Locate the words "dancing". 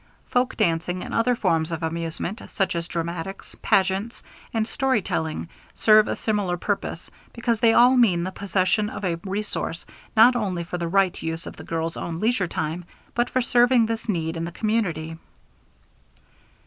0.57-1.03